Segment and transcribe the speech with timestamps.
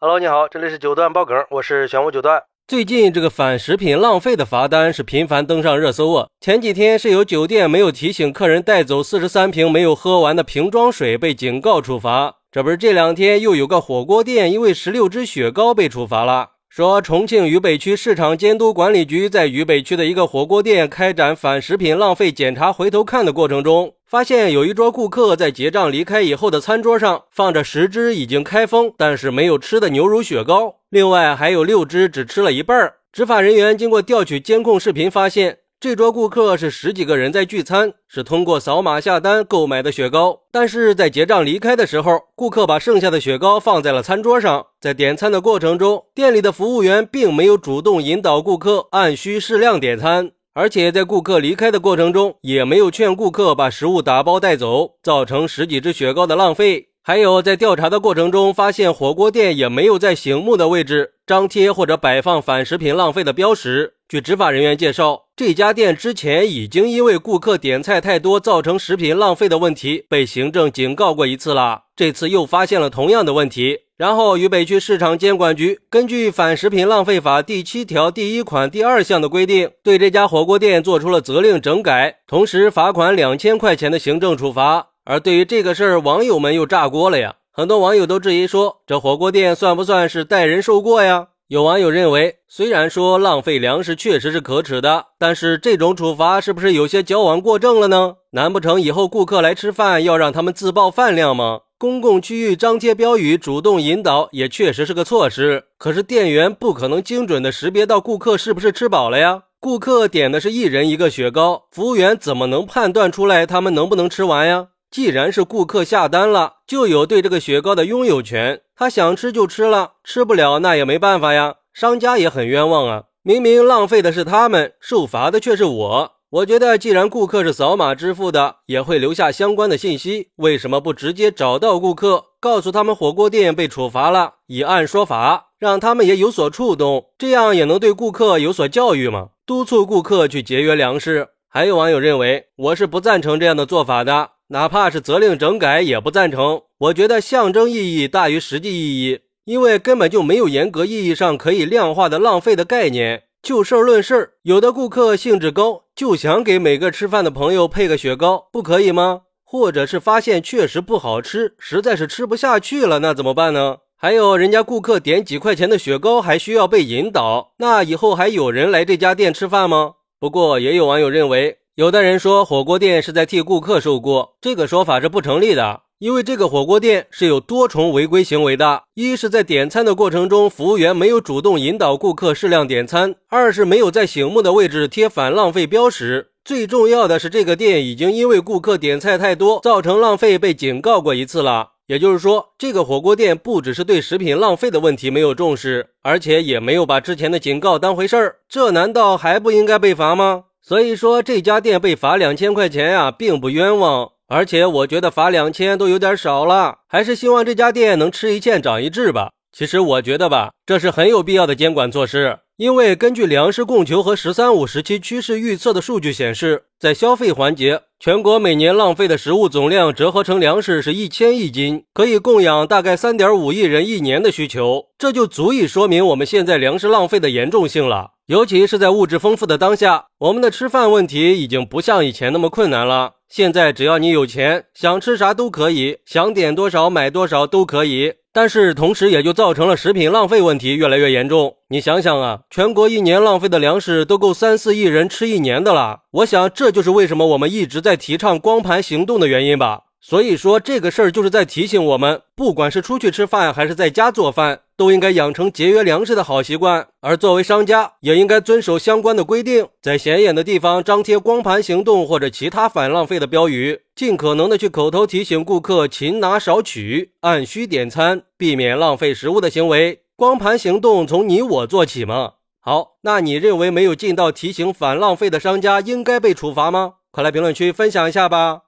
[0.00, 2.40] Hello，你好，这里是九段爆梗，我是玄武九段。
[2.68, 6.28] 最近这个反食品浪费的罚单是频繁登上热搜啊。
[6.40, 16.50] 前几天是有酒店没有提醒客人带走四十三瓶没有喝完的瓶装水被警告处罚，这不是这两天又有个火锅店因为十六支雪糕被处罚了。
[16.68, 23.94] 说重庆渝北区市场监督管理局在渝北区的一个火锅店开展反食品浪费检查回头看的过程中。
[24.06, 32.92] 发现有一桌顾客在结账离开以后的餐桌上放着十只已经开封但是没有吃的牛乳雪糕，另外还有六只只吃了一半。
[33.12, 40.40] 执法人员经过调取监控视频，发现这桌顾客是十几个人在聚餐，是通过扫码下单购买的雪糕。
[40.50, 44.66] 但是在结账离开的时候，顾客把剩下的雪糕放在了餐桌上。
[44.80, 50.32] 在点餐的过程中，店里的服务员并没有主动引导顾客按需适量点餐。
[50.52, 56.88] 而且在顾客离开的过程中，也没有劝顾客把食物打包带走，造成十几只雪糕的浪费。
[57.08, 63.94] 还有在调查的过程中，发现火锅店也没有在醒目的位置张贴或者摆放反食品浪费的标识。
[64.06, 73.78] 据执法人员介绍，这家店之前已经因为顾客点菜太多造成食品浪费的问题被行政警告过一次了，这次又发现了同样的问题。
[73.96, 84.88] 然后，渝北区市场监管局根据《反食品浪费法》第七条第一款第二项的规定，对这家火锅店做出了责令整改，同时罚款两千块钱的行政处罚。
[85.08, 87.34] 而对于这个事儿，网友们又炸锅了呀！
[87.50, 91.28] 很多网友都质疑说，这火锅店算不算是代人受过呀？
[91.46, 98.16] 有网友认为，虽然说浪费粮食确实是可耻的，但是这种处罚是不是有些矫枉过正了呢？
[98.32, 101.60] 难不成以后顾客来吃饭要让他们自报饭量吗？
[101.78, 105.64] 公共区域张贴标语，主动引导也确实是个措施。
[105.78, 109.44] 可是店员不可能精准的识别到顾客是不是吃饱了呀？
[109.58, 114.66] 顾客点的是一人一个雪糕，服务员怎么能判断出来他们能不能吃完呀？
[114.90, 121.56] 既然是顾客下单了，就有对这个雪糕的拥有权，他想吃就吃了，吃不了那也没办法呀。
[121.72, 126.12] 商家也很冤枉啊，明明浪费的是他们，受罚的却是我。
[126.30, 139.28] 我觉得，既然顾客是扫码支付的，也会留下相关的信息，为什么不直接找到顾客，告诉他们火锅店被处罚了，以案说法，让他们也有所触动，这样也能对顾客有所教育吗？
[139.46, 141.28] 督促顾客去节约粮食。
[141.48, 146.62] 还有网友认为，我是不赞成这样的做法的，哪怕是责令整改也不赞成。
[146.78, 153.24] 我觉得象征意义大于实际意义，因为根本就没有严格意义上可以量化的浪费的概念。
[153.42, 159.22] 就事儿论事儿，有的顾客兴致高，就想给每个吃饭的朋友配个雪糕，不可以吗？
[159.44, 163.78] 或者是发现确实不好吃，实在是吃不下去了，那怎么办呢？
[163.96, 169.94] 还有人家顾客点几块钱的雪糕，还需要被引导，那以后还有人来这家店吃饭吗？
[170.20, 175.82] 不过也有网友认为，有的人说火锅店是在替顾客受过，这个说法是不成立的。
[176.00, 186.32] 因为这个火锅店是有多重违规行为的：一是，在点餐的过程中，服务员没有主动引导顾客适量点餐；二是，没有在醒目的位置贴反浪费标识。
[186.44, 191.74] 最重要的是，这个店已经因为顾客点菜太多，造成浪费被警告过一次了。
[191.86, 198.36] 也就是说，这个火锅店不只是对食品浪费的问题没有重视，而且也没有把之前的警告当回事儿。
[198.48, 200.46] 这难道还不应该被罚吗？
[200.68, 204.10] 所以说，这家店被罚两千块钱呀，并不冤枉。
[204.26, 209.30] 而且我觉得罚两千都有点少了，还是希望这家店能吃一堑长一智吧。
[209.50, 228.10] 其实我觉得吧，这是很有必要的监管措施，因为根据粮食供求和“十三五”时期趋势预测的数据显示，在消费环节，全国每年浪费的食物总量折合成粮食是一千亿斤，可以供养大概三点五亿人一年的需求，这就足以说明我们现在粮食浪费的严重性了。
[228.28, 233.12] 尤其是在物质丰富的当下，我们的吃饭问题已经不像以前那么困难了。
[233.26, 238.12] 现在只要你有钱，想吃啥都可以，想点多少买多少都可以。
[238.30, 241.54] 但是同时也就造成了食品浪费问题越来越严重。
[241.70, 246.00] 你想想啊，全国一年浪费的粮食都够三四亿人吃一年的了。
[246.10, 249.84] 我想这就是为什么我们一直在提倡光盘行动的原因吧。
[250.00, 256.86] 所以说这个事儿就是在提醒我们，不管是出去吃饭还是在家做饭，都应该养成节约粮食的好习惯。
[257.00, 270.02] 而作为商家，也应该遵守相关的规定，在显眼的地方张贴光盘行动或者其他反浪费的标语，尽可能的去口头提醒顾客勤拿少取，按需点餐，避免浪费食物的行为。
[270.14, 272.34] 光盘行动从你我做起嘛。
[272.60, 276.94] 好，那你认为没有尽到提醒反浪费的商家应该被处罚吗？
[277.10, 278.67] 快来评论区分享一下吧。